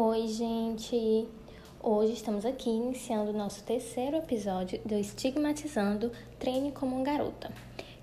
Oi, 0.00 0.28
gente! 0.28 1.28
Hoje 1.82 2.12
estamos 2.12 2.46
aqui 2.46 2.70
iniciando 2.70 3.32
o 3.32 3.36
nosso 3.36 3.64
terceiro 3.64 4.18
episódio 4.18 4.80
do 4.84 4.94
Estigmatizando 4.94 6.12
Treine 6.38 6.70
como 6.70 6.94
uma 6.94 7.04
Garota. 7.04 7.50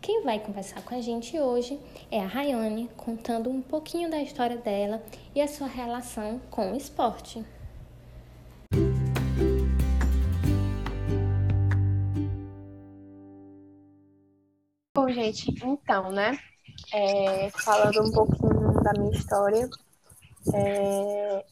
Quem 0.01 0.21
vai 0.21 0.37
conversar 0.37 0.83
com 0.83 0.93
a 0.93 0.99
gente 0.99 1.39
hoje 1.39 1.79
é 2.11 2.19
a 2.19 2.27
Rayane, 2.27 2.89
contando 2.97 3.49
um 3.49 3.61
pouquinho 3.61 4.11
da 4.11 4.21
história 4.21 4.57
dela 4.57 5.01
e 5.33 5.41
a 5.41 5.47
sua 5.47 5.67
relação 5.67 6.41
com 6.51 6.73
o 6.73 6.75
esporte. 6.75 7.45
Bom, 14.93 15.07
gente, 15.07 15.49
então, 15.63 16.11
né? 16.11 16.37
É, 16.93 17.49
falando 17.51 18.03
um 18.03 18.11
pouquinho 18.11 18.83
da 18.83 18.91
minha 18.99 19.11
história, 19.11 19.69
é... 20.53 21.45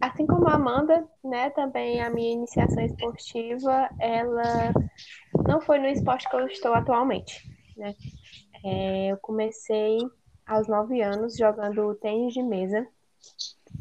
Assim 0.00 0.26
como 0.26 0.48
a 0.48 0.54
Amanda, 0.54 1.06
né, 1.22 1.50
também 1.50 2.00
a 2.00 2.08
minha 2.08 2.32
iniciação 2.32 2.82
esportiva, 2.82 3.88
ela 3.98 4.72
não 5.46 5.60
foi 5.60 5.78
no 5.78 5.86
esporte 5.86 6.28
que 6.28 6.36
eu 6.36 6.46
estou 6.46 6.72
atualmente, 6.72 7.46
né? 7.76 7.94
É, 8.64 9.08
eu 9.08 9.18
comecei 9.18 9.98
aos 10.46 10.66
nove 10.68 11.02
anos 11.02 11.36
jogando 11.36 11.94
tênis 11.96 12.32
de 12.32 12.42
mesa, 12.42 12.86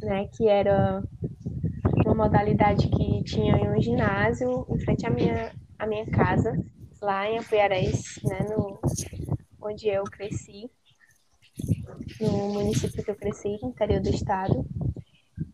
né, 0.01 0.27
que 0.35 0.47
era 0.47 1.01
uma 2.05 2.15
modalidade 2.15 2.89
que 2.89 3.23
tinha 3.23 3.55
em 3.57 3.69
um 3.69 3.81
ginásio 3.81 4.65
em 4.69 4.79
frente 4.79 5.05
à 5.05 5.09
minha, 5.09 5.53
à 5.77 5.87
minha 5.87 6.05
casa, 6.11 6.53
lá 7.01 7.29
em 7.29 7.37
Apuiarés, 7.37 8.19
né, 8.23 8.39
no, 8.49 8.79
onde 9.61 9.87
eu 9.87 10.03
cresci 10.03 10.69
no 12.19 12.49
município 12.49 13.03
que 13.03 13.11
eu 13.11 13.15
cresci, 13.15 13.57
no 13.61 13.69
interior 13.69 14.01
do 14.01 14.09
estado. 14.09 14.65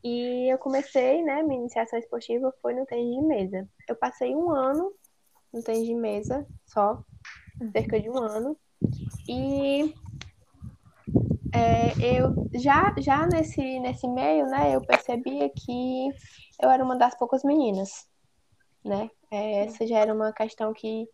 E 0.04 0.52
eu 0.52 0.58
comecei, 0.58 1.24
né, 1.24 1.42
minha 1.44 1.60
iniciação 1.60 1.98
esportiva 1.98 2.54
foi 2.62 2.74
no 2.74 2.86
tênis 2.86 3.16
de 3.16 3.22
mesa. 3.22 3.68
Eu 3.88 3.96
passei 3.96 4.36
um 4.36 4.52
ano 4.52 4.92
no 5.54 5.64
tênis 5.64 5.86
de 5.86 5.96
mesa, 5.96 6.46
só, 6.66 7.02
cerca 7.72 8.00
de 8.00 8.10
um 8.10 8.18
ano. 8.18 8.58
E 9.28 9.94
é, 11.54 12.20
eu 12.20 12.36
já, 12.54 12.94
já 13.00 13.26
nesse, 13.26 13.80
nesse 13.80 14.08
meio, 14.08 14.46
né, 14.48 14.76
eu 14.76 14.82
percebia 14.82 15.50
que 15.50 16.10
eu 16.62 16.70
era 16.70 16.84
uma 16.84 16.98
das 16.98 17.18
poucas 17.18 17.44
meninas, 17.44 18.08
né? 18.84 19.10
É, 19.32 19.66
essa 19.66 19.88
já 19.88 20.00
era 20.00 20.14
uma 20.14 20.32
questão 20.32 20.74
que, 20.74 21.08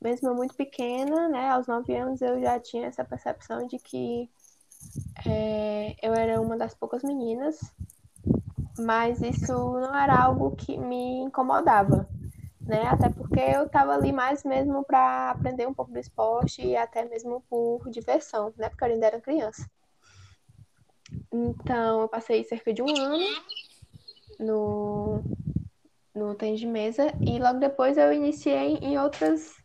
mesmo 0.00 0.34
muito 0.34 0.54
pequena, 0.54 1.28
né, 1.28 1.50
aos 1.50 1.66
nove 1.66 1.94
anos, 1.94 2.20
eu 2.22 2.40
já 2.40 2.58
tinha 2.60 2.86
essa 2.86 3.04
percepção 3.04 3.66
de 3.66 3.78
que 3.78 4.30
é, 5.26 5.96
eu 6.02 6.14
era 6.14 6.40
uma 6.40 6.56
das 6.56 6.74
poucas 6.74 7.02
meninas, 7.02 7.72
mas 8.78 9.20
isso 9.20 9.52
não 9.52 9.94
era 9.94 10.16
algo 10.16 10.52
que 10.52 10.76
me 10.78 11.20
incomodava, 11.20 12.08
né? 12.60 12.86
Até 12.86 13.08
porque 13.10 13.40
eu 13.40 13.64
estava 13.64 13.94
ali 13.94 14.12
mais 14.12 14.44
mesmo 14.44 14.84
para 14.84 15.30
aprender 15.30 15.66
um 15.66 15.74
pouco 15.74 15.90
do 15.90 15.98
esporte 15.98 16.64
e 16.64 16.76
até 16.76 17.04
mesmo 17.04 17.42
por 17.48 17.90
diversão, 17.90 18.52
né? 18.56 18.68
Porque 18.68 18.84
eu 18.84 18.88
ainda 18.88 19.06
era 19.06 19.20
criança. 19.20 19.68
Então, 21.32 22.02
eu 22.02 22.08
passei 22.08 22.44
cerca 22.44 22.72
de 22.72 22.82
um 22.82 22.96
ano 22.96 23.24
no, 24.38 25.22
no 26.14 26.34
tênis 26.34 26.60
de 26.60 26.66
mesa 26.66 27.12
e 27.20 27.38
logo 27.38 27.58
depois 27.58 27.98
eu 27.98 28.12
iniciei 28.12 28.76
em 28.76 28.98
outras 28.98 29.56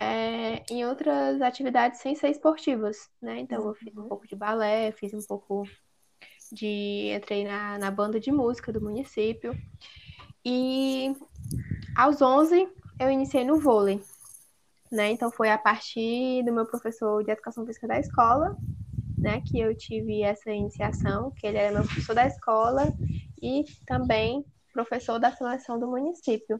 é, 0.00 0.64
em 0.70 0.86
outras 0.86 1.42
atividades 1.42 2.00
sem 2.00 2.14
ser 2.14 2.30
esportivas, 2.30 3.10
né? 3.20 3.38
Então 3.38 3.68
eu 3.68 3.74
fiz 3.74 3.94
um 3.94 4.08
pouco 4.08 4.26
de 4.26 4.34
balé, 4.34 4.90
fiz 4.92 5.12
um 5.12 5.20
pouco 5.20 5.68
de. 6.50 7.12
entrei 7.14 7.44
na, 7.44 7.78
na 7.78 7.90
banda 7.90 8.18
de 8.18 8.32
música 8.32 8.72
do 8.72 8.80
município. 8.80 9.54
E 10.42 11.14
aos 11.94 12.22
11 12.22 12.66
eu 12.98 13.10
iniciei 13.10 13.44
no 13.44 13.60
vôlei, 13.60 14.02
né? 14.90 15.10
Então 15.10 15.30
foi 15.30 15.50
a 15.50 15.58
partir 15.58 16.42
do 16.44 16.52
meu 16.52 16.64
professor 16.64 17.22
de 17.22 17.30
educação 17.30 17.66
física 17.66 17.86
da 17.86 18.00
escola, 18.00 18.56
né, 19.18 19.42
que 19.42 19.60
eu 19.60 19.76
tive 19.76 20.22
essa 20.22 20.50
iniciação, 20.50 21.30
que 21.30 21.46
ele 21.46 21.58
era 21.58 21.74
meu 21.74 21.84
professor 21.84 22.14
da 22.14 22.26
escola 22.26 22.90
e 23.42 23.64
também 23.86 24.42
professor 24.72 25.18
da 25.18 25.30
seleção 25.30 25.78
do 25.78 25.86
município, 25.86 26.58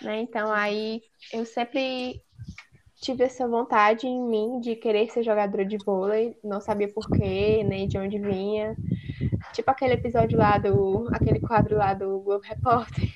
né? 0.00 0.20
Então 0.20 0.52
aí 0.52 1.02
eu 1.32 1.44
sempre 1.44 2.22
tive 3.00 3.24
essa 3.24 3.46
vontade 3.46 4.06
em 4.06 4.20
mim 4.22 4.60
de 4.60 4.74
querer 4.76 5.10
ser 5.10 5.22
jogadora 5.22 5.64
de 5.64 5.76
vôlei, 5.78 6.36
não 6.42 6.60
sabia 6.60 6.88
porquê, 6.88 7.62
nem 7.64 7.86
de 7.86 7.98
onde 7.98 8.18
vinha. 8.18 8.76
Tipo 9.52 9.70
aquele 9.70 9.94
episódio 9.94 10.38
lá 10.38 10.58
do. 10.58 11.08
aquele 11.12 11.40
quadro 11.40 11.76
lá 11.76 11.94
do 11.94 12.20
Globo 12.20 12.44
Repórter. 12.44 13.08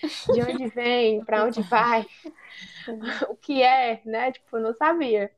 De 0.32 0.40
onde 0.42 0.68
vem, 0.68 1.24
para 1.24 1.44
onde 1.44 1.60
vai, 1.62 2.06
o 3.28 3.34
que 3.34 3.62
é, 3.62 4.00
né? 4.04 4.30
Tipo, 4.30 4.56
eu 4.56 4.60
não 4.60 4.72
sabia. 4.72 5.28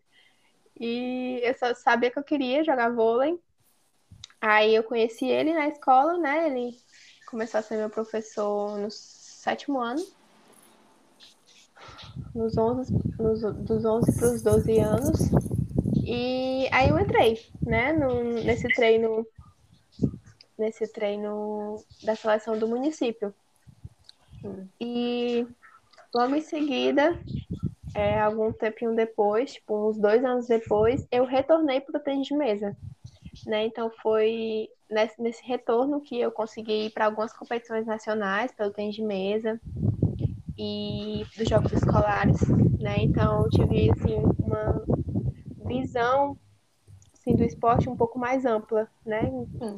E 0.78 1.40
eu 1.42 1.54
só 1.54 1.72
sabia 1.72 2.10
que 2.10 2.18
eu 2.18 2.22
queria 2.22 2.62
jogar 2.62 2.90
vôlei. 2.90 3.40
Aí 4.38 4.74
eu 4.74 4.82
conheci 4.82 5.24
ele 5.24 5.54
na 5.54 5.68
escola, 5.68 6.18
né? 6.18 6.46
Ele 6.48 6.76
começou 7.26 7.58
a 7.58 7.62
ser 7.62 7.78
meu 7.78 7.88
professor 7.88 8.76
no 8.76 8.90
sétimo 8.90 9.80
ano 9.80 10.04
nos 12.34 12.56
11, 12.56 12.92
nos, 13.18 13.40
dos 13.40 13.84
11 13.84 14.18
para 14.18 14.28
os 14.28 14.42
12 14.42 14.78
anos. 14.78 15.20
E 16.04 16.68
aí 16.72 16.88
eu 16.88 16.98
entrei, 16.98 17.38
né, 17.62 17.92
no, 17.92 18.24
nesse 18.24 18.68
treino 18.68 19.26
nesse 20.58 20.86
treino 20.92 21.82
da 22.04 22.14
seleção 22.14 22.58
do 22.58 22.68
município. 22.68 23.34
E 24.78 25.46
logo 26.14 26.34
em 26.34 26.42
seguida, 26.42 27.18
é, 27.94 28.20
algum 28.20 28.52
tempinho 28.52 28.94
depois, 28.94 29.54
tipo 29.54 29.88
uns 29.88 29.96
dois 29.96 30.22
anos 30.22 30.46
depois, 30.46 31.06
eu 31.10 31.24
retornei 31.24 31.80
para 31.80 31.98
o 31.98 32.02
tênis 32.02 32.26
de 32.26 32.34
mesa. 32.34 32.76
Né? 33.46 33.64
Então 33.64 33.90
foi 34.02 34.68
nesse, 34.90 35.20
nesse 35.20 35.42
retorno 35.44 36.00
que 36.00 36.20
eu 36.20 36.30
consegui 36.30 36.86
ir 36.86 36.90
para 36.90 37.06
algumas 37.06 37.32
competições 37.32 37.86
nacionais 37.86 38.52
pelo 38.52 38.70
tênis 38.70 38.94
de 38.94 39.02
mesa 39.02 39.58
e 40.62 41.24
dos 41.38 41.48
jogos 41.48 41.72
escolares, 41.72 42.38
né? 42.78 42.96
Então 42.98 43.44
eu 43.44 43.48
tive 43.48 43.90
assim 43.90 44.16
uma 44.38 44.84
visão 45.66 46.36
assim, 47.14 47.34
do 47.34 47.42
esporte 47.42 47.88
um 47.88 47.96
pouco 47.96 48.18
mais 48.18 48.44
ampla, 48.44 48.86
né? 49.06 49.22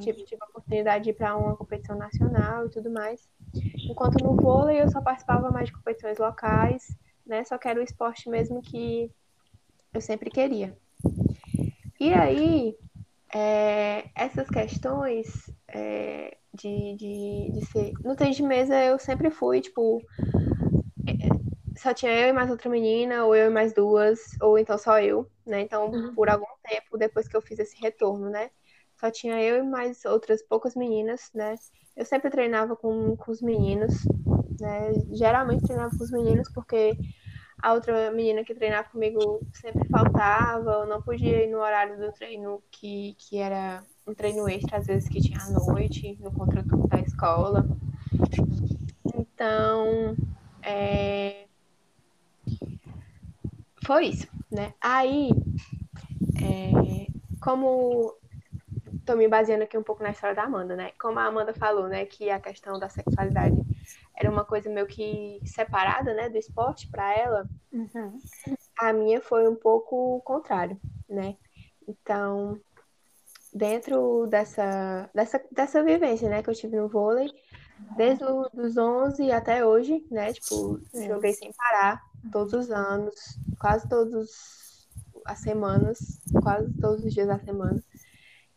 Tive, 0.00 0.24
tive 0.24 0.42
a 0.42 0.46
oportunidade 0.46 1.04
de 1.04 1.10
ir 1.10 1.12
para 1.12 1.36
uma 1.36 1.56
competição 1.56 1.96
nacional 1.96 2.66
e 2.66 2.70
tudo 2.70 2.90
mais. 2.90 3.28
Enquanto 3.88 4.24
no 4.24 4.34
vôlei 4.34 4.82
eu 4.82 4.90
só 4.90 5.00
participava 5.00 5.52
mais 5.52 5.66
de 5.66 5.72
competições 5.72 6.18
locais, 6.18 6.96
né? 7.24 7.44
Só 7.44 7.56
que 7.56 7.68
era 7.68 7.78
o 7.78 7.84
esporte 7.84 8.28
mesmo 8.28 8.60
que 8.60 9.08
eu 9.94 10.00
sempre 10.00 10.30
queria. 10.30 10.76
E 12.00 12.12
aí, 12.12 12.76
é, 13.32 14.06
essas 14.16 14.48
questões 14.48 15.48
é, 15.68 16.36
de, 16.52 16.96
de, 16.96 17.50
de 17.52 17.66
ser. 17.66 17.92
No 18.04 18.16
tênis 18.16 18.36
de 18.36 18.42
mesa 18.42 18.82
eu 18.82 18.98
sempre 18.98 19.30
fui, 19.30 19.60
tipo, 19.60 20.02
só 21.82 21.92
tinha 21.92 22.12
eu 22.12 22.28
e 22.28 22.32
mais 22.32 22.48
outra 22.48 22.70
menina, 22.70 23.24
ou 23.24 23.34
eu 23.34 23.50
e 23.50 23.52
mais 23.52 23.72
duas, 23.72 24.20
ou 24.40 24.56
então 24.56 24.78
só 24.78 25.00
eu, 25.00 25.28
né? 25.44 25.60
Então, 25.62 25.90
uhum. 25.90 26.14
por 26.14 26.30
algum 26.30 26.46
tempo, 26.62 26.96
depois 26.96 27.26
que 27.26 27.36
eu 27.36 27.42
fiz 27.42 27.58
esse 27.58 27.76
retorno, 27.80 28.30
né? 28.30 28.50
Só 29.00 29.10
tinha 29.10 29.42
eu 29.42 29.58
e 29.58 29.62
mais 29.68 30.04
outras 30.04 30.42
poucas 30.42 30.76
meninas, 30.76 31.30
né? 31.34 31.56
Eu 31.96 32.04
sempre 32.04 32.30
treinava 32.30 32.76
com, 32.76 33.16
com 33.16 33.32
os 33.32 33.42
meninos, 33.42 33.92
né? 34.60 34.92
Geralmente 35.10 35.64
treinava 35.64 35.90
com 35.96 36.04
os 36.04 36.10
meninos 36.12 36.48
porque 36.54 36.96
a 37.60 37.74
outra 37.74 38.12
menina 38.12 38.44
que 38.44 38.54
treinava 38.54 38.88
comigo 38.88 39.40
sempre 39.52 39.86
faltava, 39.88 40.70
eu 40.70 40.86
não 40.86 41.02
podia 41.02 41.44
ir 41.44 41.50
no 41.50 41.58
horário 41.58 41.98
do 41.98 42.12
treino 42.12 42.62
que, 42.70 43.16
que 43.18 43.38
era 43.38 43.82
um 44.06 44.14
treino 44.14 44.48
extra, 44.48 44.78
às 44.78 44.86
vezes 44.86 45.08
que 45.08 45.20
tinha 45.20 45.40
à 45.40 45.50
noite, 45.50 46.16
no 46.20 46.32
contraturno 46.32 46.86
da 46.86 47.00
escola. 47.00 47.66
Então, 49.14 50.16
é, 50.62 51.41
foi 53.84 54.06
isso, 54.06 54.28
né? 54.50 54.74
Aí, 54.80 55.30
é, 56.40 57.06
como 57.40 58.14
tô 59.04 59.16
me 59.16 59.28
baseando 59.28 59.64
aqui 59.64 59.76
um 59.76 59.82
pouco 59.82 60.02
na 60.02 60.10
história 60.10 60.34
da 60.34 60.44
Amanda, 60.44 60.76
né? 60.76 60.92
Como 61.00 61.18
a 61.18 61.24
Amanda 61.24 61.52
falou, 61.52 61.88
né, 61.88 62.04
que 62.06 62.30
a 62.30 62.40
questão 62.40 62.78
da 62.78 62.88
sexualidade 62.88 63.56
era 64.16 64.30
uma 64.30 64.44
coisa 64.44 64.70
meio 64.70 64.86
que 64.86 65.40
separada, 65.44 66.14
né, 66.14 66.28
do 66.28 66.38
esporte 66.38 66.88
para 66.88 67.12
ela. 67.16 67.48
Uhum. 67.72 68.18
A 68.78 68.92
minha 68.92 69.20
foi 69.20 69.48
um 69.48 69.56
pouco 69.56 70.16
o 70.16 70.20
contrário, 70.20 70.80
né? 71.08 71.36
Então, 71.88 72.60
dentro 73.52 74.26
dessa, 74.28 75.10
dessa, 75.14 75.42
dessa 75.50 75.82
vivência, 75.82 76.28
né, 76.28 76.42
que 76.42 76.50
eu 76.50 76.54
tive 76.54 76.76
no 76.76 76.88
vôlei, 76.88 77.30
desde 77.96 78.24
os 78.24 78.76
11 78.76 79.32
até 79.32 79.66
hoje, 79.66 80.06
né, 80.10 80.32
tipo, 80.32 80.80
joguei 80.94 81.32
sem 81.32 81.52
parar, 81.52 82.02
todos 82.30 82.52
os 82.52 82.70
anos, 82.70 83.14
quase 83.58 83.88
todos 83.88 84.88
as 85.24 85.38
semanas, 85.38 86.20
quase 86.42 86.72
todos 86.80 87.04
os 87.04 87.12
dias 87.12 87.28
da 87.28 87.38
semana. 87.38 87.82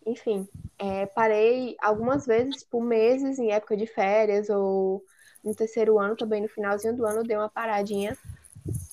Enfim, 0.06 0.47
é, 0.77 1.06
parei 1.07 1.75
algumas 1.81 2.25
vezes 2.25 2.63
por 2.63 2.83
meses 2.83 3.39
em 3.39 3.51
época 3.51 3.75
de 3.75 3.88
férias 3.88 4.50
ou 4.50 5.03
no 5.44 5.56
terceiro 5.56 6.00
ano, 6.00 6.15
também 6.15 6.41
no 6.41 6.47
finalzinho 6.47 6.95
do 6.95 7.06
ano, 7.06 7.23
dei 7.23 7.38
uma 7.38 7.50
paradinha, 7.50 8.17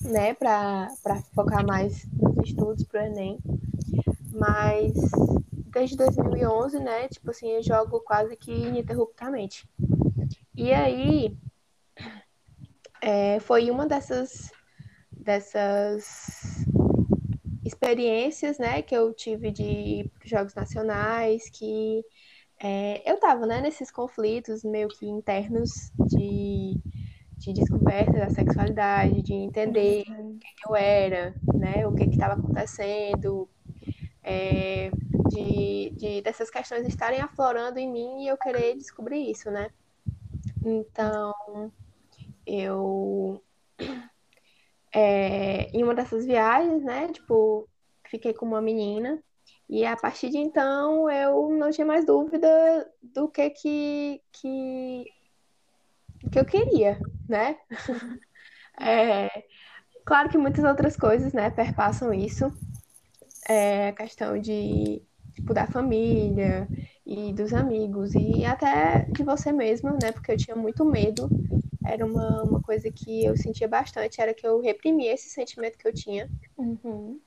né, 0.02 0.34
para 0.34 0.88
focar 1.34 1.66
mais 1.66 2.06
nos 2.20 2.48
estudos 2.48 2.84
pro 2.84 3.00
Enem. 3.00 3.38
Mas 4.32 4.92
desde 5.72 5.96
2011, 5.96 6.78
né, 6.78 7.08
tipo 7.08 7.30
assim, 7.30 7.50
eu 7.50 7.62
jogo 7.62 8.00
quase 8.00 8.36
que 8.36 8.52
ininterruptamente. 8.52 9.66
E 10.54 10.72
aí, 10.72 11.36
é, 13.00 13.40
foi 13.40 13.70
uma 13.70 13.86
dessas, 13.86 14.52
dessas 15.22 16.64
experiências, 17.64 18.58
né, 18.58 18.82
que 18.82 18.94
eu 18.94 19.12
tive 19.14 19.50
de 19.50 20.10
jogos 20.24 20.54
nacionais, 20.54 21.48
que 21.50 22.04
é, 22.60 23.10
eu 23.10 23.18
tava, 23.18 23.46
né, 23.46 23.60
nesses 23.60 23.90
conflitos 23.90 24.62
meio 24.62 24.88
que 24.88 25.06
internos 25.06 25.92
de, 26.08 26.76
de 27.38 27.52
descoberta 27.52 28.12
da 28.12 28.30
sexualidade, 28.30 29.22
de 29.22 29.32
entender 29.32 30.04
uhum. 30.08 30.38
quem 30.38 30.54
eu 30.68 30.76
era, 30.76 31.34
né, 31.54 31.86
o 31.86 31.94
que 31.94 32.04
estava 32.04 32.34
acontecendo, 32.34 33.48
é, 34.22 34.90
de, 35.28 35.90
de 35.96 36.20
dessas 36.22 36.50
questões 36.50 36.86
estarem 36.86 37.20
aflorando 37.20 37.78
em 37.78 37.90
mim 37.90 38.24
e 38.24 38.28
eu 38.28 38.36
querer 38.36 38.76
descobrir 38.76 39.30
isso, 39.30 39.50
né. 39.50 39.70
Então, 40.64 41.34
eu 42.46 43.42
é, 44.94 45.70
em 45.76 45.82
uma 45.82 45.94
dessas 45.94 46.26
viagens, 46.26 46.82
né, 46.84 47.08
tipo, 47.12 47.68
fiquei 48.08 48.34
com 48.34 48.46
uma 48.46 48.60
menina 48.62 49.22
e 49.68 49.84
a 49.86 49.96
partir 49.96 50.30
de 50.30 50.38
então 50.38 51.10
eu 51.10 51.50
não 51.50 51.70
tinha 51.70 51.86
mais 51.86 52.04
dúvida 52.04 52.48
do 53.02 53.28
que 53.28 53.50
que, 53.50 54.22
que, 54.32 55.04
que 56.30 56.38
eu 56.38 56.44
queria, 56.44 57.00
né? 57.28 57.56
É, 58.80 59.28
claro 60.04 60.30
que 60.30 60.38
muitas 60.38 60.64
outras 60.64 60.96
coisas, 60.96 61.32
né, 61.32 61.50
perpassam 61.50 62.12
isso. 62.12 62.50
É, 63.48 63.88
a 63.88 63.92
questão 63.92 64.38
de, 64.38 65.02
tipo, 65.34 65.52
da 65.54 65.66
família 65.66 66.68
e 67.04 67.32
dos 67.32 67.52
amigos 67.52 68.14
e 68.14 68.44
até 68.44 69.04
de 69.10 69.22
você 69.24 69.52
mesmo, 69.52 69.92
né? 69.92 70.12
Porque 70.12 70.32
eu 70.32 70.36
tinha 70.36 70.56
muito 70.56 70.84
medo. 70.84 71.28
Era 71.84 72.04
uma, 72.04 72.42
uma 72.42 72.60
coisa 72.60 72.90
que 72.90 73.24
eu 73.24 73.36
sentia 73.36 73.68
bastante, 73.68 74.20
era 74.20 74.34
que 74.34 74.46
eu 74.46 74.60
reprimia 74.60 75.12
esse 75.12 75.28
sentimento 75.28 75.78
que 75.78 75.86
eu 75.86 75.92
tinha. 75.92 76.30
Uhum 76.56 77.20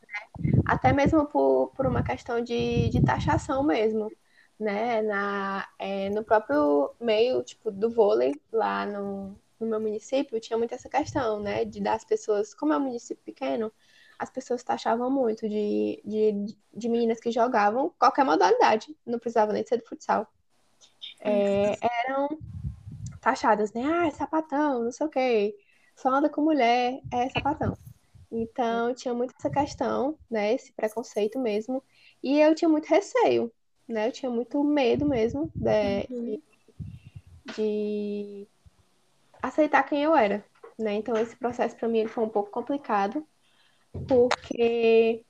até 0.66 0.92
mesmo 0.94 1.26
por, 1.26 1.72
por 1.76 1.86
uma 1.86 2.04
questão 2.04 2.42
de, 2.42 2.90
de 2.90 3.04
taxação 3.04 3.64
mesmo, 3.64 4.12
né? 4.60 5.02
Na, 5.02 5.68
é, 5.80 6.10
no 6.10 6.24
próprio 6.24 6.94
meio, 7.00 7.44
tipo, 7.44 7.72
do 7.72 7.90
vôlei, 7.90 8.34
lá 8.52 8.86
no, 8.86 9.40
no 9.60 9.68
meu 9.68 9.80
município, 9.80 10.40
tinha 10.40 10.58
muito 10.58 10.74
essa 10.74 10.90
questão, 10.90 11.40
né? 11.40 11.66
De 11.66 11.82
dar 11.82 11.96
as 11.96 12.06
pessoas, 12.06 12.54
como 12.54 12.74
é 12.74 12.78
um 12.78 12.82
município 12.82 13.24
pequeno, 13.24 13.72
as 14.18 14.30
pessoas 14.30 14.64
taxavam 14.64 15.10
muito 15.10 15.48
de, 15.48 16.02
de, 16.06 16.56
de 16.74 16.90
meninas 16.90 17.20
que 17.20 17.32
jogavam 17.32 17.94
qualquer 18.00 18.24
modalidade, 18.24 18.96
não 19.06 19.20
precisava 19.20 19.54
nem 19.54 19.66
ser 19.66 19.78
do 19.78 19.86
futsal. 19.86 20.28
É, 21.20 21.78
eram 22.08 22.30
taxadas, 23.26 23.74
né? 23.74 23.82
Ah, 23.84 24.06
é 24.06 24.12
sapatão, 24.12 24.84
não 24.84 24.92
sei 24.92 25.08
o 25.08 25.10
quê. 25.10 25.58
Só 25.96 26.10
anda 26.10 26.30
com 26.30 26.44
mulher, 26.44 27.02
é 27.12 27.28
sapatão. 27.30 27.76
Então, 28.32 28.94
tinha 28.94 29.16
muito 29.16 29.34
essa 29.40 29.50
questão, 29.50 30.16
né? 30.30 30.54
Esse 30.54 30.72
preconceito 30.72 31.40
mesmo. 31.40 31.84
E 32.22 32.40
eu 32.40 32.54
tinha 32.54 32.70
muito 32.70 32.86
receio, 32.86 33.52
né? 33.88 34.08
Eu 34.08 34.12
tinha 34.12 34.30
muito 34.30 34.64
medo 34.64 35.08
mesmo 35.08 35.52
de, 35.56 36.14
uhum. 36.14 36.42
de 37.56 38.48
aceitar 39.42 39.82
quem 39.84 40.04
eu 40.04 40.16
era, 40.16 40.46
né? 40.78 40.94
Então, 40.94 41.18
esse 41.18 41.36
processo 41.36 41.76
para 41.76 41.88
mim 41.88 42.00
ele 42.00 42.10
foi 42.10 42.24
um 42.24 42.30
pouco 42.30 42.52
complicado, 42.52 43.26
porque 44.08 45.26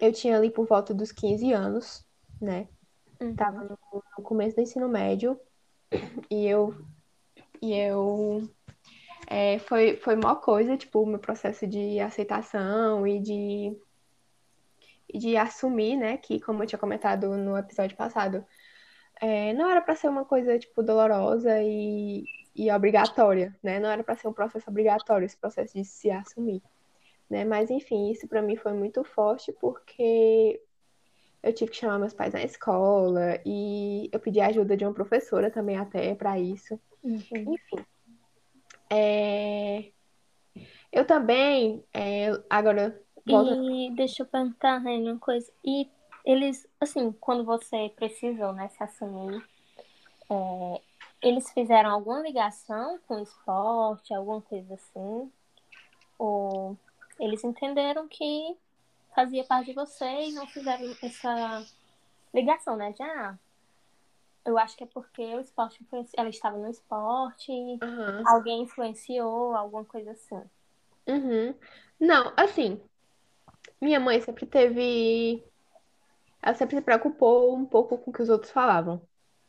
eu 0.00 0.12
tinha 0.14 0.38
ali 0.38 0.50
por 0.50 0.66
volta 0.66 0.94
dos 0.94 1.12
15 1.12 1.52
anos, 1.52 2.06
né? 2.40 2.68
Uhum. 3.20 3.36
Tava 3.36 3.64
no, 3.64 3.78
no 4.16 4.24
começo 4.24 4.56
do 4.56 4.62
ensino 4.62 4.88
médio 4.88 5.38
e 6.30 6.46
eu 6.46 6.74
e 7.62 7.72
eu 7.72 8.42
é, 9.26 9.58
foi, 9.60 9.96
foi 9.96 10.14
uma 10.16 10.36
coisa, 10.36 10.76
tipo, 10.76 11.00
o 11.00 11.06
meu 11.06 11.18
processo 11.18 11.66
de 11.66 12.00
aceitação 12.00 13.06
e 13.06 13.20
de, 13.20 13.78
de 15.14 15.36
assumir, 15.36 15.96
né, 15.96 16.16
que, 16.18 16.40
como 16.40 16.62
eu 16.62 16.66
tinha 16.66 16.78
comentado 16.78 17.28
no 17.36 17.56
episódio 17.56 17.96
passado, 17.96 18.44
é, 19.20 19.52
não 19.54 19.70
era 19.70 19.80
para 19.80 19.96
ser 19.96 20.08
uma 20.08 20.24
coisa, 20.24 20.58
tipo, 20.58 20.82
dolorosa 20.82 21.62
e, 21.62 22.24
e 22.54 22.70
obrigatória, 22.70 23.56
né, 23.62 23.78
não 23.80 23.90
era 23.90 24.04
para 24.04 24.16
ser 24.16 24.28
um 24.28 24.32
processo 24.32 24.68
obrigatório, 24.68 25.24
esse 25.24 25.36
processo 25.36 25.74
de 25.74 25.84
se 25.84 26.10
assumir, 26.10 26.62
né, 27.30 27.44
mas, 27.44 27.70
enfim, 27.70 28.10
isso 28.10 28.28
para 28.28 28.42
mim 28.42 28.56
foi 28.56 28.72
muito 28.72 29.04
forte 29.04 29.52
porque 29.52 30.60
eu 31.42 31.52
tive 31.52 31.70
que 31.70 31.78
chamar 31.78 31.98
meus 31.98 32.14
pais 32.14 32.32
na 32.34 32.42
escola 32.42 33.40
e 33.46 34.08
eu 34.12 34.20
pedi 34.20 34.40
a 34.40 34.48
ajuda 34.48 34.76
de 34.76 34.84
uma 34.84 34.94
professora 34.94 35.50
também 35.50 35.76
até 35.76 36.14
para 36.14 36.38
isso. 36.38 36.78
Uhum. 37.02 37.14
Enfim, 37.14 37.84
é... 38.90 39.90
Eu 40.92 41.06
também, 41.06 41.82
é, 41.94 42.28
agora. 42.50 43.00
Volta... 43.26 43.54
E 43.54 43.90
deixa 43.94 44.22
eu 44.22 44.26
perguntar, 44.26 44.78
né, 44.80 44.96
uma 44.98 45.18
coisa. 45.18 45.50
E 45.64 45.88
eles, 46.24 46.68
assim, 46.78 47.10
quando 47.12 47.44
você 47.44 47.90
precisou, 47.96 48.52
né, 48.52 48.68
se 48.68 48.82
assumir, 48.82 49.42
é, 50.30 50.82
eles 51.22 51.50
fizeram 51.52 51.90
alguma 51.90 52.20
ligação 52.20 52.98
com 53.08 53.14
o 53.14 53.22
esporte, 53.22 54.12
alguma 54.12 54.42
coisa 54.42 54.74
assim? 54.74 55.32
Ou 56.18 56.76
eles 57.18 57.42
entenderam 57.42 58.06
que 58.06 58.54
fazia 59.14 59.44
parte 59.44 59.68
de 59.68 59.74
você 59.74 60.04
e 60.04 60.32
não 60.32 60.46
fizeram 60.46 60.94
essa 61.02 61.66
ligação, 62.34 62.76
né? 62.76 62.92
De, 62.92 63.02
ah, 63.02 63.38
eu 64.44 64.58
acho 64.58 64.76
que 64.76 64.84
é 64.84 64.86
porque 64.86 65.22
o 65.34 65.40
esporte 65.40 65.82
influenciou. 65.82 66.14
Ela 66.20 66.28
estava 66.28 66.58
no 66.58 66.68
esporte, 66.68 67.52
uhum. 67.52 68.22
alguém 68.26 68.62
influenciou, 68.62 69.54
alguma 69.54 69.84
coisa 69.84 70.12
assim. 70.12 70.42
Uhum. 71.06 71.54
Não, 71.98 72.32
assim, 72.36 72.80
minha 73.80 74.00
mãe 74.00 74.20
sempre 74.20 74.46
teve. 74.46 75.44
Ela 76.42 76.54
sempre 76.54 76.76
se 76.76 76.82
preocupou 76.82 77.54
um 77.54 77.64
pouco 77.64 77.96
com 77.98 78.10
o 78.10 78.14
que 78.14 78.22
os 78.22 78.28
outros 78.28 78.50
falavam. 78.50 79.00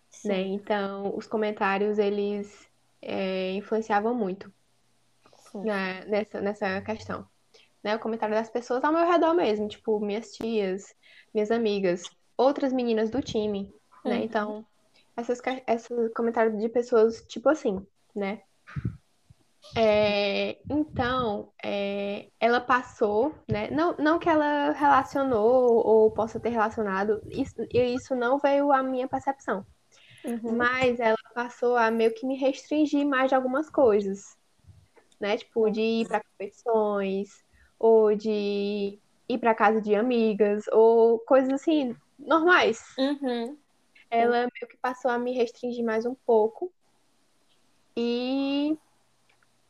Sim. 0.10 0.28
Né? 0.28 0.42
Então, 0.42 1.16
os 1.16 1.26
comentários, 1.26 1.98
eles 1.98 2.70
é, 3.02 3.52
influenciavam 3.54 4.14
muito 4.14 4.52
né? 5.54 6.06
nessa, 6.06 6.42
nessa 6.42 6.82
questão. 6.82 7.28
Né? 7.84 7.96
O 7.96 8.00
comentário 8.00 8.36
das 8.36 8.50
pessoas 8.50 8.84
ao 8.84 8.94
meu 8.94 9.10
redor 9.10 9.34
mesmo, 9.34 9.68
tipo, 9.68 10.00
minhas 10.00 10.32
tias, 10.34 10.96
minhas 11.34 11.52
amigas, 11.52 12.04
outras 12.38 12.72
meninas 12.72 13.10
do 13.10 13.22
time, 13.22 13.74
né? 14.06 14.18
Uhum. 14.18 14.24
Então, 14.24 14.66
essas, 15.16 15.40
esses 15.68 16.14
comentários 16.14 16.60
de 16.60 16.70
pessoas 16.70 17.22
tipo 17.28 17.50
assim, 17.50 17.86
né? 18.16 18.42
É, 19.76 20.60
então, 20.70 21.52
é, 21.64 22.28
ela 22.40 22.60
passou, 22.60 23.34
né? 23.50 23.70
Não, 23.72 23.96
não 23.98 24.20
que 24.20 24.30
ela 24.30 24.72
relacionou 24.72 25.86
ou 25.86 26.12
possa 26.12 26.40
ter 26.40 26.50
relacionado, 26.50 27.22
isso, 27.30 27.56
isso 27.72 28.16
não 28.16 28.38
veio 28.38 28.72
à 28.72 28.84
minha 28.84 29.08
percepção. 29.08 29.66
Uhum. 30.24 30.58
Mas 30.58 31.00
ela 31.00 31.18
passou 31.34 31.76
a 31.76 31.90
meio 31.90 32.14
que 32.14 32.26
me 32.26 32.36
restringir 32.36 33.06
mais 33.06 33.30
de 33.30 33.36
algumas 33.36 33.70
coisas, 33.70 34.38
né? 35.20 35.38
Tipo, 35.38 35.70
de 35.70 35.82
ir 35.82 36.08
para 36.08 36.22
competições, 36.24 37.30
ou 37.80 38.16
de 38.16 39.00
ir 39.30 39.38
para 39.40 39.56
casa 39.56 39.82
de 39.82 39.96
amigas, 39.96 40.66
ou 40.72 41.20
coisas 41.20 41.52
assim, 41.54 41.96
normais. 42.20 42.80
Uhum 42.98 43.58
ela 44.14 44.48
meio 44.54 44.68
que 44.70 44.78
passou 44.78 45.10
a 45.10 45.18
me 45.18 45.34
restringir 45.34 45.84
mais 45.84 46.06
um 46.06 46.14
pouco. 46.14 46.72
E 47.96 48.78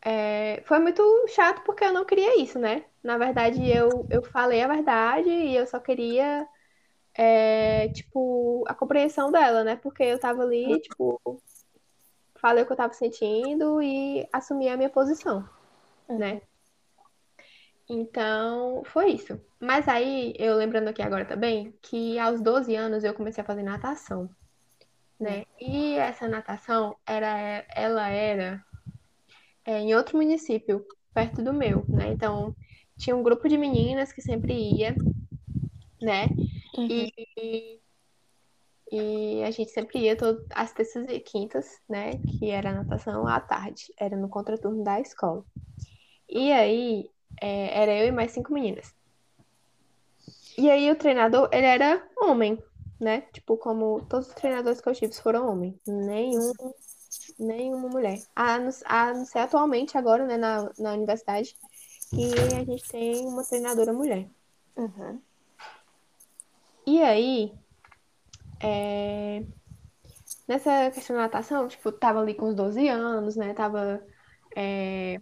é, 0.01 0.61
foi 0.65 0.79
muito 0.79 1.01
chato 1.29 1.63
porque 1.63 1.85
eu 1.85 1.93
não 1.93 2.05
queria 2.05 2.41
isso, 2.41 2.59
né? 2.59 2.85
Na 3.01 3.17
verdade, 3.17 3.65
eu, 3.65 4.05
eu 4.09 4.21
falei 4.21 4.61
a 4.61 4.67
verdade 4.67 5.29
e 5.29 5.55
eu 5.55 5.65
só 5.65 5.79
queria, 5.79 6.47
é, 7.13 7.87
tipo, 7.89 8.63
a 8.67 8.73
compreensão 8.73 9.31
dela, 9.31 9.63
né? 9.63 9.77
Porque 9.77 10.03
eu 10.03 10.19
tava 10.19 10.43
ali, 10.43 10.79
tipo, 10.81 11.41
falei 12.35 12.63
o 12.63 12.65
que 12.65 12.73
eu 12.73 12.77
tava 12.77 12.93
sentindo 12.93 13.81
e 13.81 14.27
assumi 14.31 14.67
a 14.67 14.75
minha 14.75 14.89
posição, 14.89 15.47
uhum. 16.09 16.17
né? 16.17 16.41
Então, 17.93 18.83
foi 18.85 19.11
isso. 19.11 19.39
Mas 19.59 19.87
aí, 19.87 20.33
eu 20.39 20.55
lembrando 20.55 20.87
aqui 20.87 21.01
agora 21.01 21.25
também, 21.25 21.71
que 21.81 22.17
aos 22.17 22.41
12 22.41 22.75
anos 22.75 23.03
eu 23.03 23.13
comecei 23.13 23.43
a 23.43 23.45
fazer 23.45 23.61
natação, 23.61 24.27
né? 25.19 25.45
E 25.59 25.93
essa 25.97 26.27
natação, 26.27 26.95
era, 27.05 27.63
ela 27.75 28.09
era 28.09 28.65
é, 29.65 29.79
em 29.79 29.95
outro 29.95 30.17
município, 30.17 30.85
perto 31.13 31.43
do 31.43 31.53
meu, 31.53 31.85
né? 31.87 32.11
Então, 32.11 32.55
tinha 32.97 33.15
um 33.15 33.23
grupo 33.23 33.47
de 33.47 33.57
meninas 33.57 34.11
que 34.11 34.21
sempre 34.21 34.53
ia, 34.53 34.95
né? 36.01 36.27
Uhum. 36.77 36.87
E, 37.37 37.79
E 38.91 39.43
a 39.43 39.51
gente 39.51 39.71
sempre 39.71 39.99
ia 39.99 40.15
todo, 40.15 40.45
às 40.51 40.71
terças 40.73 41.07
e 41.09 41.19
quintas, 41.19 41.79
né? 41.89 42.17
Que 42.17 42.49
era 42.49 42.73
natação 42.73 43.27
à 43.27 43.39
tarde. 43.39 43.93
Era 43.99 44.15
no 44.15 44.29
contraturno 44.29 44.83
da 44.83 44.99
escola. 44.99 45.43
E 46.29 46.51
aí, 46.51 47.09
é, 47.43 47.81
era 47.81 47.93
eu 47.93 48.07
e 48.07 48.11
mais 48.11 48.31
cinco 48.31 48.53
meninas. 48.53 48.95
E 50.57 50.71
aí 50.71 50.89
o 50.89 50.95
treinador, 50.95 51.49
ele 51.51 51.65
era 51.65 52.01
homem, 52.15 52.57
né? 52.97 53.21
Tipo, 53.33 53.57
como 53.57 54.05
todos 54.05 54.29
os 54.29 54.33
treinadores 54.33 54.79
que 54.79 54.87
eu 54.87 54.93
tive 54.93 55.13
foram 55.13 55.51
homens. 55.51 55.75
Nenhum, 55.85 56.53
nenhuma 57.37 57.89
mulher. 57.89 58.17
A, 58.33 58.53
a 58.85 59.13
não 59.13 59.25
ser 59.25 59.39
atualmente 59.39 59.97
agora, 59.97 60.25
né, 60.25 60.37
na, 60.37 60.71
na 60.79 60.93
universidade, 60.93 61.57
que 62.09 62.55
a 62.55 62.63
gente 62.63 62.87
tem 62.87 63.27
uma 63.27 63.43
treinadora 63.43 63.91
mulher. 63.91 64.29
Uhum. 64.77 65.19
E 66.87 67.01
aí, 67.01 67.53
é... 68.61 69.43
nessa 70.47 70.91
questão 70.91 71.17
da 71.17 71.23
natação, 71.23 71.67
tipo, 71.67 71.91
tava 71.91 72.21
ali 72.21 72.35
com 72.35 72.49
uns 72.49 72.55
12 72.55 72.87
anos, 72.87 73.35
né? 73.35 73.53
Tava. 73.53 74.01
É... 74.55 75.19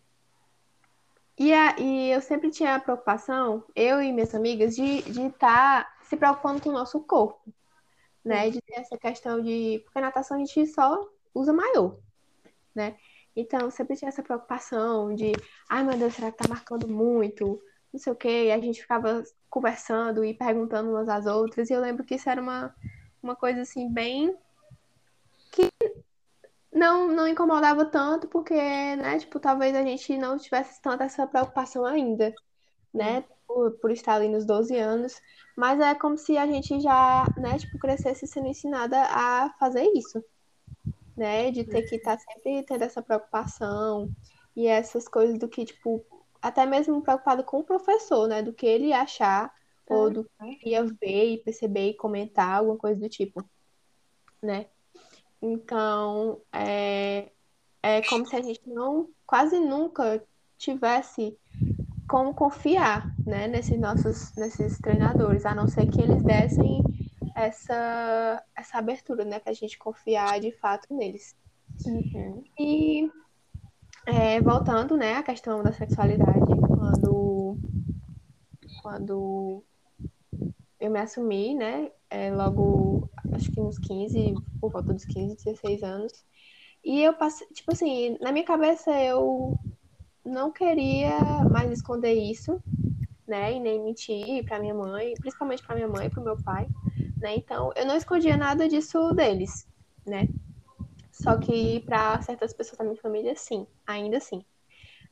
E, 1.38 1.53
a, 1.53 1.79
e 1.79 2.11
eu 2.11 2.21
sempre 2.21 2.50
tinha 2.51 2.75
a 2.75 2.79
preocupação, 2.79 3.63
eu 3.75 4.01
e 4.01 4.11
minhas 4.11 4.35
amigas, 4.35 4.75
de 4.75 5.00
estar 5.00 5.85
tá 5.85 5.93
se 6.03 6.15
preocupando 6.17 6.61
com 6.61 6.69
o 6.69 6.73
nosso 6.73 7.00
corpo, 7.01 7.53
né? 8.23 8.50
De 8.50 8.61
ter 8.61 8.75
essa 8.75 8.97
questão 8.97 9.41
de. 9.41 9.81
Porque 9.83 9.97
a 9.97 10.01
natação 10.01 10.38
a 10.38 10.39
gente 10.39 10.67
só 10.67 11.09
usa 11.33 11.53
maiô, 11.53 11.97
né? 12.75 12.97
Então, 13.35 13.71
sempre 13.71 13.95
tinha 13.95 14.09
essa 14.09 14.21
preocupação 14.21 15.15
de, 15.15 15.31
ai 15.69 15.83
meu 15.83 15.97
Deus, 15.97 16.13
será 16.13 16.31
que 16.31 16.38
tá 16.38 16.50
marcando 16.50 16.88
muito? 16.88 17.61
Não 17.91 18.00
sei 18.00 18.11
o 18.13 18.15
quê. 18.15 18.45
E 18.47 18.51
a 18.51 18.59
gente 18.59 18.81
ficava 18.81 19.23
conversando 19.50 20.23
e 20.23 20.33
perguntando 20.33 20.89
umas 20.91 21.07
às 21.09 21.25
outras. 21.25 21.69
E 21.69 21.73
eu 21.73 21.81
lembro 21.81 22.03
que 22.03 22.15
isso 22.15 22.29
era 22.29 22.41
uma, 22.41 22.75
uma 23.23 23.35
coisa 23.35 23.61
assim, 23.61 23.91
bem. 23.91 24.35
Não, 26.74 27.08
não 27.10 27.28
incomodava 27.28 27.86
tanto, 27.86 28.28
porque, 28.28 28.54
né, 28.54 29.20
tipo, 29.20 29.40
talvez 29.40 29.75
a 29.75 29.84
gente 29.84 30.18
não 30.18 30.38
tivesse 30.38 30.82
tanta 30.82 31.04
essa 31.04 31.28
preocupação 31.28 31.86
ainda, 31.86 32.34
né? 32.94 33.24
Por, 33.48 33.72
por 33.80 33.92
estar 33.92 34.16
ali 34.16 34.30
nos 34.30 34.46
12 34.46 34.78
anos. 34.78 35.22
Mas 35.58 35.80
é 35.80 35.94
como 35.96 36.18
se 36.18 36.38
a 36.38 36.48
gente 36.48 36.80
já, 36.80 37.25
né, 37.38 37.58
tipo, 37.60 37.78
crescesse 37.80 38.28
sendo 38.28 38.48
ensinada 38.48 38.98
a 39.04 39.54
fazer 39.60 39.86
isso 39.96 40.24
né? 41.16 41.51
De 41.51 41.63
ter 41.63 41.84
que 41.84 41.96
estar 41.96 42.18
tá 42.18 42.24
sempre 42.24 42.63
tendo 42.63 42.84
essa 42.84 43.01
preocupação 43.01 44.10
e 44.56 44.68
essas 44.68 45.08
coisas 45.08 45.38
do 45.38 45.48
que, 45.48 45.66
tipo, 45.66 46.04
até 46.42 46.66
mesmo 46.66 47.01
preocupado 47.01 47.44
com 47.44 47.60
o 47.60 47.63
professor, 47.63 48.28
né? 48.28 48.42
Do 48.42 48.54
que 48.54 48.66
ele 48.66 48.94
achar 48.94 49.54
ou 49.88 50.10
do 50.10 50.24
que 50.24 50.70
ia 50.70 50.84
ver 50.84 51.34
e 51.34 51.38
perceber 51.44 51.90
e 51.90 51.98
comentar, 51.98 52.58
alguma 52.58 52.78
coisa 52.78 53.00
do 53.00 53.10
tipo, 53.10 53.44
né? 54.42 54.68
Então, 55.41 56.39
é, 56.53 57.31
é 57.81 58.01
como 58.03 58.25
se 58.25 58.36
a 58.36 58.41
gente 58.41 58.62
não, 58.67 59.10
quase 59.25 59.60
nunca 59.60 60.24
tivesse 60.57 61.36
como 62.07 62.33
confiar, 62.33 63.15
né, 63.25 63.48
nesses 63.48 63.79
nossos, 63.79 64.36
nesses 64.36 64.77
treinadores, 64.79 65.45
a 65.45 65.55
não 65.55 65.67
ser 65.67 65.88
que 65.88 66.01
eles 66.01 66.21
dessem 66.24 66.83
essa, 67.36 68.43
essa 68.55 68.77
abertura, 68.77 69.24
né, 69.24 69.39
pra 69.39 69.53
gente 69.53 69.77
confiar 69.77 70.39
de 70.39 70.51
fato 70.51 70.93
neles. 70.93 71.36
Uhum. 71.86 72.43
E 72.60 73.10
é, 74.05 74.41
voltando, 74.41 74.98
né, 74.98 75.15
à 75.15 75.24
questão 75.24 75.63
da 75.63 75.71
sexualidade, 75.71 76.39
quando, 76.67 77.57
quando 78.81 79.63
eu 80.79 80.91
me 80.91 81.00
assumi, 81.00 81.55
né, 81.55 81.91
é, 82.10 82.31
logo, 82.31 83.10
acho 83.31 83.51
que 83.51 83.59
uns 83.59 83.77
15, 83.79 84.35
por 84.59 84.71
volta 84.71 84.93
dos 84.93 85.05
15, 85.05 85.35
16 85.35 85.83
anos, 85.83 86.13
e 86.83 87.01
eu 87.01 87.13
passei, 87.13 87.47
tipo 87.47 87.71
assim, 87.71 88.17
na 88.19 88.31
minha 88.31 88.45
cabeça 88.45 88.91
eu 89.00 89.57
não 90.25 90.51
queria 90.51 91.43
mais 91.45 91.71
esconder 91.71 92.13
isso, 92.13 92.61
né, 93.27 93.53
e 93.53 93.59
nem 93.59 93.81
mentir 93.81 94.43
para 94.45 94.59
minha 94.59 94.73
mãe, 94.73 95.13
principalmente 95.19 95.63
para 95.63 95.75
minha 95.75 95.88
mãe 95.88 96.07
e 96.07 96.09
para 96.09 96.21
o 96.21 96.23
meu 96.23 96.35
pai, 96.43 96.67
né? 97.19 97.35
Então, 97.35 97.71
eu 97.75 97.85
não 97.85 97.95
escondia 97.95 98.35
nada 98.35 98.67
disso 98.67 99.13
deles, 99.13 99.67
né? 100.05 100.27
Só 101.11 101.38
que 101.38 101.79
para 101.81 102.19
certas 102.21 102.53
pessoas 102.53 102.79
da 102.79 102.83
minha 102.83 102.97
família, 102.97 103.35
sim, 103.35 103.65
ainda 103.85 104.17
assim, 104.17 104.43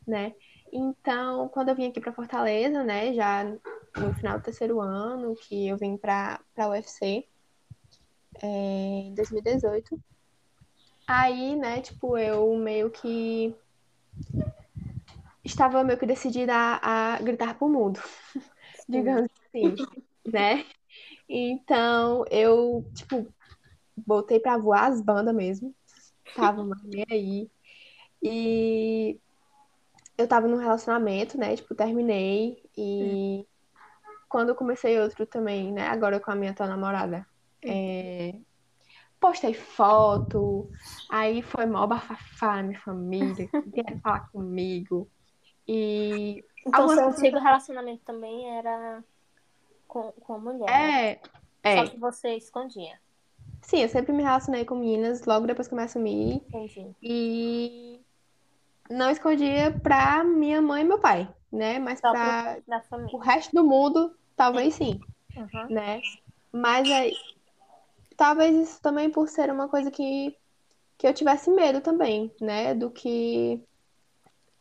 né? 0.05 0.33
Então, 0.71 1.49
quando 1.49 1.69
eu 1.69 1.75
vim 1.75 1.87
aqui 1.87 1.99
para 1.99 2.13
Fortaleza, 2.13 2.83
né, 2.83 3.13
já 3.13 3.43
no 3.43 4.13
final 4.15 4.37
do 4.37 4.43
terceiro 4.43 4.81
ano, 4.81 5.35
que 5.35 5.67
eu 5.67 5.77
vim 5.77 5.97
para 5.97 6.39
a 6.57 6.67
UFC, 6.67 7.27
é, 8.41 8.47
em 8.47 9.13
2018, 9.13 9.99
aí, 11.07 11.55
né, 11.55 11.81
tipo, 11.81 12.17
eu 12.17 12.55
meio 12.55 12.89
que 12.89 13.55
estava 15.43 15.83
meio 15.83 15.97
que 15.97 16.05
decidida 16.05 16.53
a, 16.53 17.15
a 17.15 17.19
gritar 17.19 17.57
pro 17.57 17.67
mundo, 17.67 17.99
digamos 18.87 19.29
assim, 19.47 19.75
né? 20.25 20.65
Então, 21.27 22.25
eu, 22.31 22.83
tipo, 22.95 23.27
voltei 24.05 24.39
pra 24.39 24.57
voar 24.57 24.87
as 24.87 25.01
bandas 25.01 25.35
mesmo. 25.35 25.73
Tava 26.35 26.63
nem 26.83 27.05
aí. 27.11 27.51
E 28.21 29.19
eu 30.17 30.27
tava 30.27 30.47
num 30.47 30.57
relacionamento, 30.57 31.37
né? 31.37 31.55
Tipo, 31.55 31.75
terminei. 31.75 32.63
E 32.77 33.45
quando 34.27 34.49
eu 34.49 34.55
comecei 34.55 34.99
outro 34.99 35.25
também, 35.25 35.71
né? 35.71 35.87
Agora 35.87 36.19
com 36.19 36.31
a 36.31 36.35
minha 36.35 36.51
atual 36.51 36.69
namorada. 36.69 37.25
É... 37.63 38.35
Postei 39.19 39.53
foto. 39.53 40.69
Aí 41.09 41.41
foi 41.41 41.65
mó 41.65 41.85
bafafá 41.85 42.57
na 42.57 42.63
minha 42.63 42.79
família. 42.79 43.49
Queria 43.73 43.99
falar 43.99 44.29
comigo. 44.31 45.09
E. 45.67 46.43
Então, 46.65 46.89
seu 46.89 47.07
antigo 47.09 47.37
relacionamento 47.39 48.03
também 48.05 48.49
era 48.49 49.03
com, 49.87 50.11
com 50.13 50.33
a 50.33 50.39
mulher. 50.39 50.69
É, 50.69 51.21
é. 51.63 51.77
Só 51.77 51.91
que 51.91 51.99
você 51.99 52.35
escondia. 52.35 52.99
Sim, 53.61 53.81
eu 53.81 53.89
sempre 53.89 54.13
me 54.13 54.23
relacionei 54.23 54.63
com 54.65 54.75
meninas 54.75 55.25
logo 55.25 55.45
depois 55.45 55.67
que 55.67 55.73
eu 55.73 55.77
me 55.77 55.83
assumi. 55.83 56.35
Entendi. 56.47 56.95
E 57.01 57.99
não 58.89 59.09
escondia 59.09 59.77
pra 59.83 60.23
minha 60.23 60.61
mãe 60.61 60.83
e 60.83 60.87
meu 60.87 60.99
pai, 60.99 61.29
né? 61.51 61.77
Mas 61.77 61.99
Só 61.99 62.11
pra 62.11 62.57
família. 62.89 63.15
o 63.15 63.17
resto 63.17 63.53
do 63.53 63.63
mundo, 63.63 64.15
talvez 64.35 64.73
sim, 64.75 64.99
Uhum. 65.35 65.69
né? 65.69 66.01
Mas 66.51 66.89
aí, 66.89 67.13
talvez 68.19 68.53
isso 68.69 68.81
também 68.81 69.09
por 69.09 69.29
ser 69.29 69.49
uma 69.49 69.69
coisa 69.69 69.89
que, 69.89 70.35
que 70.97 71.07
eu 71.07 71.13
tivesse 71.13 71.49
medo 71.49 71.79
também, 71.79 72.29
né? 72.41 72.75
Do 72.75 72.91
que 72.91 73.63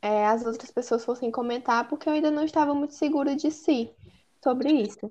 é, 0.00 0.26
as 0.26 0.46
outras 0.46 0.70
pessoas 0.70 1.04
fossem 1.04 1.28
comentar, 1.32 1.88
porque 1.88 2.08
eu 2.08 2.12
ainda 2.12 2.30
não 2.30 2.44
estava 2.44 2.72
muito 2.72 2.94
segura 2.94 3.34
de 3.34 3.50
si 3.50 3.90
sobre 4.42 4.70
isso. 4.70 5.10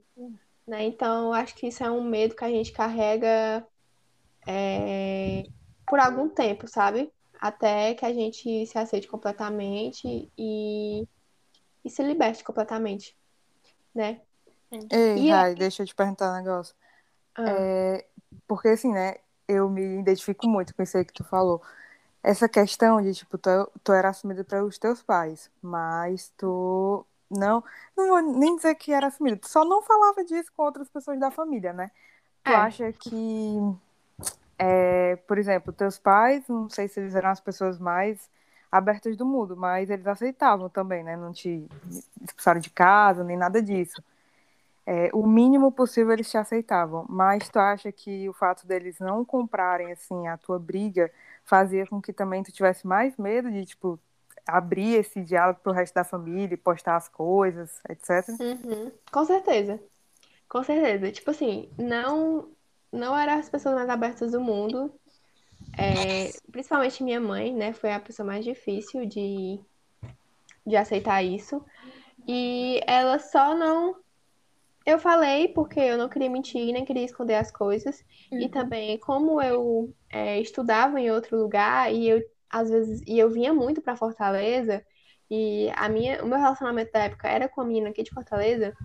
Né? 0.66 0.86
Então, 0.86 1.34
acho 1.34 1.56
que 1.56 1.68
isso 1.68 1.84
é 1.84 1.92
um 1.92 2.02
medo 2.02 2.36
que 2.36 2.46
a 2.46 2.50
gente 2.50 2.72
carrega 2.72 3.68
é, 4.48 5.44
por 5.86 6.00
algum 6.00 6.30
tempo, 6.30 6.70
sabe? 6.70 7.12
Até 7.42 7.96
que 7.96 8.06
a 8.06 8.14
gente 8.14 8.66
se 8.66 8.78
aceite 8.78 9.10
completamente 9.10 10.32
e, 10.38 11.06
e 11.84 11.90
se 11.90 12.02
liberte 12.02 12.46
completamente, 12.46 13.14
né? 13.94 14.22
Ei, 14.72 15.26
E 15.26 15.30
Rai, 15.30 15.54
deixa 15.54 15.84
eu 15.84 15.88
te 15.88 15.94
perguntar 15.94 16.32
um 16.32 16.38
negócio. 16.38 16.76
Ah, 17.36 17.46
É, 17.50 18.06
porque 18.48 18.70
assim, 18.70 18.92
né, 18.94 19.16
eu 19.48 19.70
me 19.70 20.00
identifico 20.00 20.48
muito 20.48 20.76
com 20.76 20.84
isso 20.84 20.98
aí 20.98 21.06
que 21.06 21.14
tu 21.14 21.24
falou. 21.24 21.62
Essa 22.24 22.50
questão 22.50 23.02
de, 23.02 23.14
tipo, 23.14 23.38
tu, 23.38 23.50
tu 23.84 23.94
era 23.94 24.10
assumida 24.10 24.44
para 24.44 24.64
os 24.64 24.78
teus 24.78 25.02
pais, 25.02 25.50
mas 25.62 26.32
tu 26.38 27.06
não, 27.30 27.64
não 27.96 28.08
vou 28.08 28.22
nem 28.22 28.56
dizer 28.58 28.76
que 28.76 28.92
era 28.92 29.08
assumida, 29.08 29.38
tu 29.38 29.48
só 29.50 29.64
não 29.66 29.82
falava 29.82 30.24
disso 30.26 30.52
com 30.56 30.64
outras 30.64 30.90
pessoas 30.90 31.20
da 31.20 31.32
família, 31.32 31.74
né? 31.74 31.92
Tu 32.44 32.52
É. 32.52 32.56
acha 32.56 32.92
que, 32.94 33.58
é, 34.58 35.16
por 35.28 35.38
exemplo, 35.38 35.72
teus 35.74 35.98
pais, 35.98 36.44
não 36.48 36.70
sei 36.70 36.88
se 36.88 37.00
eles 37.00 37.16
eram 37.16 37.30
as 37.30 37.40
pessoas 37.40 37.80
mais 37.80 38.30
abertas 38.72 39.16
do 39.16 39.26
mundo, 39.26 39.56
mas 39.56 39.90
eles 39.90 40.08
aceitavam 40.08 40.70
também, 40.70 41.04
né? 41.04 41.16
Não 41.16 41.32
te 41.32 41.68
expulsaram 42.22 42.60
de 42.60 42.70
casa, 42.70 43.24
nem 43.24 43.38
nada 43.38 43.62
disso. 43.62 44.04
É, 44.90 45.10
o 45.14 45.28
mínimo 45.28 45.70
possível 45.70 46.14
eles 46.14 46.32
te 46.32 46.38
aceitavam, 46.38 47.06
mas 47.10 47.50
tu 47.50 47.60
acha 47.60 47.92
que 47.92 48.30
o 48.30 48.32
fato 48.32 48.66
deles 48.66 48.98
não 49.02 49.26
comprarem 49.26 49.92
assim 49.92 50.30
a 50.30 50.38
tua 50.38 50.58
briga 50.58 51.12
fazia 51.44 51.86
com 51.86 52.02
que 52.02 52.14
também 52.14 52.42
tu 52.42 52.54
tivesse 52.54 52.88
mais 52.88 53.18
medo 53.18 53.52
de 53.52 53.66
tipo 53.66 54.00
abrir 54.48 54.96
esse 54.96 55.22
diálogo 55.22 55.60
pro 55.62 55.74
resto 55.74 55.94
da 55.94 56.06
família, 56.06 56.58
postar 56.58 56.96
as 56.96 57.10
coisas, 57.10 57.82
etc. 57.90 58.30
Uhum, 58.40 58.90
com 59.12 59.26
certeza. 59.26 59.78
Com 60.48 60.64
certeza. 60.64 61.12
Tipo 61.12 61.32
assim, 61.32 61.70
não, 61.78 62.48
não 62.90 63.14
eram 63.18 63.34
as 63.34 63.50
pessoas 63.50 63.76
mais 63.76 63.90
abertas 63.90 64.32
do 64.32 64.40
mundo. 64.40 64.90
É, 65.78 66.32
principalmente 66.50 67.04
minha 67.04 67.20
mãe, 67.20 67.54
né? 67.54 67.74
Foi 67.74 67.92
a 67.92 68.00
pessoa 68.00 68.26
mais 68.26 68.46
difícil 68.46 69.06
de, 69.06 69.60
de 70.66 70.78
aceitar 70.78 71.22
isso. 71.22 71.62
E 72.26 72.80
ela 72.88 73.20
só 73.20 73.54
não 73.54 73.98
eu 74.88 75.00
falei 75.00 75.50
porque 75.50 75.80
eu 75.82 75.98
não 75.98 76.10
queria 76.10 76.30
mentir, 76.30 76.74
nem 76.74 76.86
queria 76.86 77.06
esconder 77.06 77.36
as 77.36 77.52
coisas. 77.52 78.04
E 78.40 78.50
Uhum. 78.50 78.50
também, 78.50 79.00
como 79.00 79.42
eu 79.42 79.94
é, 80.12 80.40
estudava 80.42 81.00
em 81.02 81.12
outro 81.12 81.38
lugar 81.38 81.94
e 81.94 82.08
eu, 82.10 82.22
às 82.50 82.70
vezes, 82.72 83.02
e 83.08 83.20
eu 83.20 83.30
vinha 83.32 83.54
muito 83.54 83.82
para 83.84 83.98
Fortaleza, 83.98 84.86
e 85.32 85.70
a 85.76 85.90
minha, 85.90 86.24
o 86.24 86.28
meu 86.28 86.40
relacionamento 86.40 86.92
da 86.94 87.02
época 87.06 87.28
era 87.30 87.50
com 87.50 87.62
a 87.62 87.66
menina 87.66 87.90
aqui 87.90 88.04
de 88.04 88.12
Fortaleza, 88.12 88.76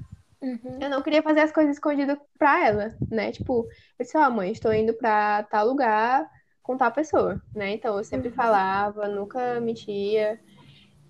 Uhum. 0.43 0.81
eu 0.81 0.91
não 0.91 1.03
queria 1.03 1.23
fazer 1.23 1.41
as 1.41 1.53
coisas 1.53 1.77
escondidas 1.77 2.19
pra 2.39 2.67
ela, 2.67 2.97
né? 3.11 3.33
Tipo, 3.33 3.63
eu 3.99 4.05
disse, 4.05 4.17
ó, 4.19 4.31
mãe, 4.31 4.51
estou 4.53 4.73
indo 4.75 4.95
pra 4.95 5.45
tal 5.45 5.67
lugar 5.67 6.29
com 6.63 6.77
tal 6.77 6.93
pessoa, 6.93 7.43
né? 7.55 7.71
Então 7.73 7.97
eu 7.99 8.05
sempre 8.05 8.31
Uhum. 8.31 8.33
falava, 8.33 9.09
nunca 9.09 9.61
mentia. 9.61 10.41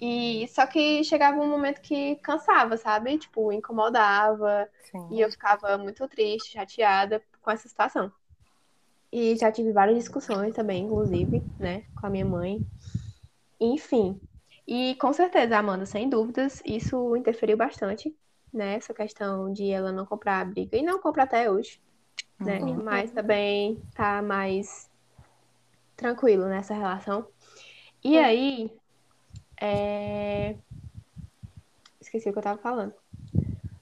E 0.04 0.48
só 0.48 0.66
que 0.66 1.04
chegava 1.04 1.38
um 1.38 1.48
momento 1.48 1.80
que 1.80 2.16
cansava, 2.16 2.76
sabe? 2.76 3.16
Tipo, 3.18 3.52
incomodava. 3.52 4.68
Sim. 4.90 5.06
E 5.12 5.20
eu 5.20 5.30
ficava 5.30 5.78
muito 5.78 6.08
triste, 6.08 6.54
chateada 6.54 7.22
com 7.40 7.52
essa 7.52 7.68
situação. 7.68 8.12
E 9.12 9.36
já 9.36 9.52
tive 9.52 9.70
várias 9.70 9.96
discussões 9.96 10.56
também, 10.56 10.86
inclusive, 10.86 11.40
né, 11.56 11.84
com 11.94 12.04
a 12.04 12.10
minha 12.10 12.24
mãe. 12.24 12.66
Enfim. 13.60 14.20
E 14.66 14.96
com 14.96 15.12
certeza, 15.12 15.56
Amanda, 15.56 15.86
sem 15.86 16.08
dúvidas, 16.08 16.60
isso 16.66 17.14
interferiu 17.14 17.56
bastante, 17.56 18.12
né? 18.52 18.74
Essa 18.74 18.92
questão 18.92 19.52
de 19.52 19.70
ela 19.70 19.92
não 19.92 20.04
comprar 20.04 20.40
a 20.40 20.44
briga. 20.44 20.76
E 20.76 20.82
não 20.82 20.98
compra 20.98 21.22
até 21.22 21.48
hoje, 21.48 21.80
né? 22.40 22.58
Uhum. 22.58 22.82
Mas 22.82 23.12
também 23.12 23.80
tá 23.94 24.20
mais 24.20 24.90
tranquilo 25.96 26.46
nessa 26.46 26.74
relação. 26.74 27.24
E 28.02 28.18
Uhum. 28.18 28.24
aí. 28.24 28.81
É, 29.62 30.56
Esqueci 32.00 32.28
o 32.28 32.32
que 32.32 32.38
eu 32.40 32.42
tava 32.42 32.60
falando. 32.60 32.92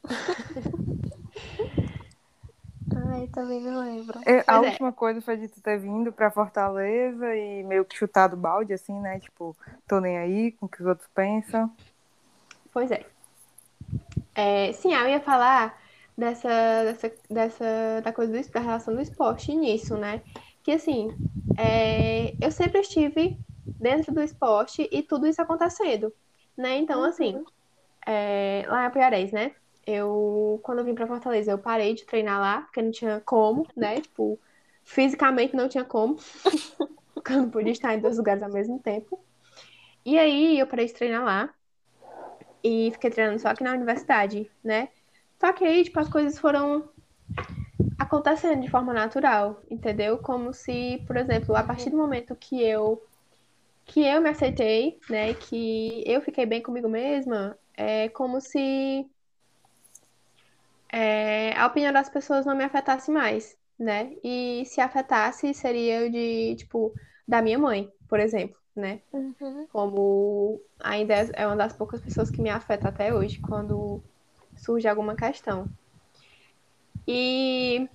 Ai, 3.13 3.27
também 3.29 3.61
não 3.61 3.81
lembro. 3.81 4.19
É, 4.27 4.41
a 4.41 4.43
Pois 4.43 4.63
é. 4.63 4.67
última 4.69 4.93
coisa 4.93 5.21
foi 5.23 5.37
de 5.37 5.49
tu 5.49 5.61
ter 5.61 5.79
vindo 5.79 6.13
pra 6.13 6.31
Fortaleza 6.31 7.35
e 7.35 7.63
meio 7.65 7.85
que 7.85 7.97
chutado 7.97 8.37
o 8.37 8.39
balde, 8.39 8.73
assim, 8.73 8.99
né? 9.01 9.19
Tipo, 9.19 9.57
tô 9.89 10.01
nem 10.01 10.19
aí 10.19 10.53
com 10.53 10.67
o 10.67 10.69
que 10.69 10.81
os 10.83 10.87
outros 10.87 11.09
pensam. 11.15 11.71
Pois 12.73 12.91
é. 12.91 13.05
É, 14.35 14.73
sim, 14.73 14.95
eu 14.95 15.09
ia 15.09 15.21
falar 15.21 15.81
dessa, 16.17 16.49
dessa, 16.85 17.13
dessa 17.29 18.01
da 18.05 18.13
coisa 18.13 18.33
do, 18.33 18.53
da 18.53 18.61
relação 18.61 18.95
do 18.95 19.01
esporte 19.01 19.55
nisso, 19.55 19.97
né? 19.97 20.23
Que 20.63 20.73
assim, 20.73 21.09
é, 21.59 22.35
eu 22.41 22.53
sempre 22.53 22.81
estive 22.81 23.39
dentro 23.79 24.13
do 24.13 24.23
esporte 24.23 24.89
e 24.91 25.03
tudo 25.03 25.27
isso 25.27 25.41
acontecendo, 25.41 26.13
né? 26.57 26.77
Então, 26.79 27.03
assim, 27.05 27.45
é, 28.07 28.65
lá 28.69 28.85
em 28.85 28.87
Apuiarés, 28.87 29.33
né? 29.33 29.53
Eu, 29.87 30.61
quando 30.63 30.79
eu 30.79 30.85
vim 30.85 30.95
pra 30.95 31.07
Fortaleza, 31.07 31.51
eu 31.51 31.59
parei 31.59 31.95
de 31.95 32.05
treinar 32.05 32.41
lá, 32.41 32.63
porque 32.63 32.83
não 32.83 32.91
tinha 32.91 33.21
como, 33.21 33.67
né? 33.77 34.01
Tipo, 34.01 34.39
fisicamente 34.85 35.57
não 35.57 35.69
tinha 35.69 35.85
como, 35.85 36.17
porque 37.15 37.33
eu 37.33 37.37
não 37.37 37.51
podia 37.51 37.73
estar 37.73 37.95
em 37.95 38.01
dois 38.01 38.17
lugares 38.19 38.43
ao 38.43 38.51
mesmo 38.51 38.79
tempo. 38.79 39.19
E 40.05 40.19
aí 40.19 40.59
eu 40.59 40.67
parei 40.67 40.87
de 40.87 40.95
treinar 40.95 41.25
lá 41.25 41.55
e 42.63 42.91
fiquei 42.93 43.11
treinando 43.11 43.39
só 43.39 43.49
aqui 43.49 43.63
na 43.63 43.73
universidade, 43.73 44.51
né? 44.63 44.89
Só 45.39 45.53
que 45.53 45.65
aí, 45.65 45.85
tipo, 45.85 45.99
as 45.99 46.09
coisas 46.09 46.39
foram 46.39 46.89
acontecendo 47.99 48.63
de 48.63 48.71
forma 48.71 48.93
natural, 48.93 49.63
entendeu? 49.71 50.19
Como 50.19 50.53
se, 50.53 51.03
por 51.07 51.17
exemplo, 51.17 51.55
a 51.57 51.63
partir 51.63 51.91
do 51.91 51.97
momento 51.97 52.37
que 52.37 52.63
eu 52.63 53.03
que 53.91 54.07
eu 54.07 54.21
me 54.21 54.31
aceitei, 54.31 55.01
né, 55.09 55.35
que 55.35 56.05
eu 56.07 56.23
fiquei 56.23 56.47
bem 56.47 56.63
comigo 56.63 56.89
mesma, 56.89 57.59
é 57.77 58.09
como 58.11 58.41
se 58.41 59.05
é, 60.93 61.53
a 61.57 61.67
opinião 61.67 61.93
das 61.93 62.09
pessoas 62.09 62.47
não 62.47 62.55
me 62.55 62.63
afetasse 62.63 63.11
mais, 63.11 63.57
né? 63.77 64.13
E 64.23 64.65
se 64.67 64.81
afetasse, 64.81 65.53
seria 65.55 66.07
o 66.07 66.11
de, 66.11 66.55
tipo, 66.55 66.95
da 67.27 67.43
minha 67.43 67.59
mãe, 67.59 67.91
por 68.09 68.21
exemplo, 68.21 68.57
né? 68.77 69.01
Uhum. 69.13 69.67
como 69.73 70.61
ainda 70.79 71.15
é 71.15 71.31
é 71.35 71.47
uma 71.47 71.57
das 71.57 71.73
poucas 71.73 72.01
pessoas 72.01 72.31
que 72.31 72.41
me 72.41 72.49
afeta 72.49 72.89
até 72.89 73.13
hoje 73.13 73.41
quando 73.41 74.01
surge 74.57 74.87
alguma 74.87 75.17
questão. 75.17 75.69
E 77.09 77.89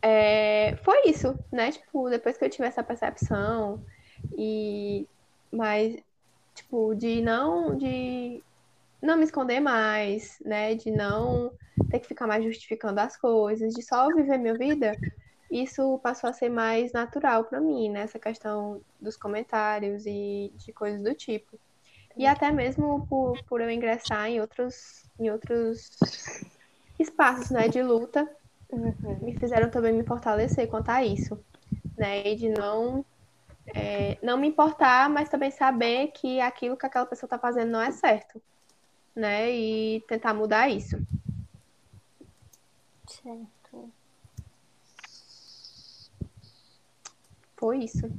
é, 0.00 0.76
foi 0.82 1.02
isso, 1.06 1.38
né? 1.52 1.70
Tipo, 1.70 2.08
depois 2.08 2.38
que 2.38 2.44
eu 2.46 2.50
tive 2.50 2.66
essa 2.66 2.82
percepção 2.82 3.84
e 4.32 5.08
mas 5.52 5.96
tipo 6.54 6.94
de 6.94 7.20
não 7.22 7.76
de 7.76 8.44
não 9.02 9.16
me 9.16 9.24
esconder 9.24 9.60
mais, 9.60 10.36
né? 10.44 10.74
De 10.74 10.90
não 10.90 11.52
ter 11.90 12.00
que 12.00 12.08
ficar 12.08 12.26
mais 12.26 12.44
justificando 12.44 13.00
as 13.00 13.16
coisas, 13.16 13.74
de 13.74 13.82
só 13.82 14.12
viver 14.14 14.38
minha 14.38 14.56
vida. 14.56 14.98
Isso 15.50 15.98
passou 16.00 16.30
a 16.30 16.32
ser 16.32 16.48
mais 16.48 16.92
natural 16.92 17.44
para 17.44 17.60
mim, 17.60 17.90
né? 17.90 18.02
Essa 18.02 18.18
questão 18.18 18.82
dos 19.00 19.16
comentários 19.16 20.06
e 20.06 20.52
de 20.56 20.72
coisas 20.72 21.02
do 21.02 21.14
tipo. 21.14 21.58
E 22.16 22.26
até 22.26 22.50
mesmo 22.52 23.06
por, 23.06 23.36
por 23.48 23.60
eu 23.60 23.70
ingressar 23.70 24.28
em 24.28 24.40
outros, 24.40 24.74
em 25.18 25.30
outros 25.30 25.88
espaços, 26.98 27.50
né, 27.50 27.68
de 27.68 27.82
luta, 27.82 28.28
Uhum. 28.70 29.20
me 29.20 29.36
fizeram 29.38 29.70
também 29.70 29.92
me 29.92 30.04
fortalecer 30.04 30.68
quanto 30.68 30.88
a 30.88 31.04
isso, 31.04 31.38
né? 31.96 32.26
E 32.26 32.36
de 32.36 32.48
não, 32.48 33.04
é, 34.14 34.26
não 34.26 34.36
me 34.36 34.48
importar, 34.48 35.08
mas 35.08 35.28
também 35.28 35.50
saber 35.50 36.08
que 36.08 36.40
aquilo 36.40 36.76
que 36.76 36.86
aquela 36.86 37.06
pessoa 37.06 37.26
está 37.26 37.38
fazendo 37.38 37.70
não 37.70 37.80
é 37.80 37.90
certo, 37.90 38.40
né? 39.14 39.50
E 39.50 40.00
tentar 40.08 40.34
mudar 40.34 40.68
isso. 40.68 40.96
Certo. 43.06 43.92
Foi 47.56 47.78
isso. 47.78 48.10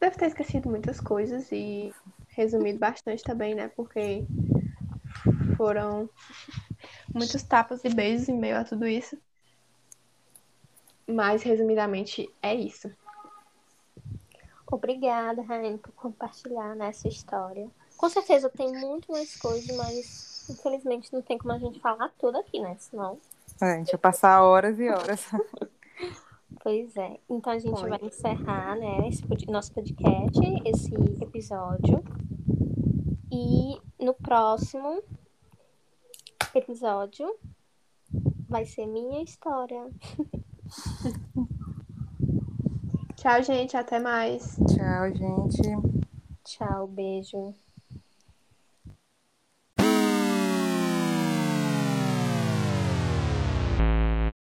Deve 0.00 0.16
ter 0.16 0.26
esquecido 0.26 0.70
muitas 0.70 1.00
coisas 1.00 1.50
e 1.52 1.92
resumido 2.28 2.78
bastante 2.78 3.22
também, 3.22 3.54
né? 3.54 3.68
Porque 3.68 4.24
foram 5.56 6.08
muitos 7.12 7.42
tapas 7.42 7.84
e 7.84 7.90
beijos 7.90 8.28
em 8.28 8.38
meio 8.38 8.56
a 8.56 8.64
tudo 8.64 8.86
isso. 8.86 9.18
Mas, 11.06 11.42
resumidamente, 11.42 12.32
é 12.40 12.54
isso. 12.54 12.90
Obrigada, 14.70 15.42
Raine, 15.42 15.78
por 15.78 15.92
compartilhar 15.92 16.74
nessa 16.76 17.08
história. 17.08 17.68
Com 17.96 18.08
certeza 18.08 18.48
tem 18.48 18.72
muito 18.72 19.10
mais 19.10 19.36
coisas, 19.36 19.76
mas 19.76 20.48
infelizmente 20.48 21.12
não 21.12 21.22
tem 21.22 21.36
como 21.36 21.52
a 21.52 21.58
gente 21.58 21.80
falar 21.80 22.10
tudo 22.18 22.38
aqui, 22.38 22.60
né? 22.60 22.76
Senão. 22.78 23.18
É, 23.60 23.72
a 23.72 23.76
gente 23.78 23.92
ia 23.92 23.98
passar 23.98 24.42
horas 24.42 24.78
e 24.78 24.88
horas. 24.88 25.26
Pois 26.62 26.94
é. 26.96 27.18
Então 27.28 27.52
a 27.52 27.58
gente 27.58 27.80
Foi. 27.80 27.88
vai 27.88 27.98
encerrar, 28.02 28.76
né, 28.76 29.08
esse 29.08 29.24
nosso 29.50 29.72
podcast, 29.72 30.38
esse 30.66 30.94
episódio. 31.22 32.04
E 33.32 33.80
no 33.98 34.12
próximo 34.12 35.02
episódio 36.54 37.34
vai 38.48 38.66
ser 38.66 38.86
minha 38.86 39.22
história. 39.22 39.88
Tchau, 43.20 43.42
gente. 43.42 43.76
Até 43.76 43.98
mais. 43.98 44.56
Tchau, 44.66 45.14
gente. 45.14 45.60
Tchau, 46.42 46.86
beijo. 46.86 47.54